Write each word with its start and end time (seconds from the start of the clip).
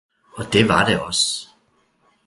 og 0.33 0.53
det 0.53 0.67
var 0.67 0.85
det 0.85 1.01
også. 1.01 1.47